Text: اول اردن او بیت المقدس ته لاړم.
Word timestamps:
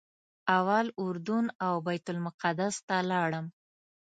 اول 0.57 0.85
اردن 1.03 1.45
او 1.65 1.73
بیت 1.87 2.05
المقدس 2.13 2.75
ته 2.87 2.95
لاړم. 3.11 3.45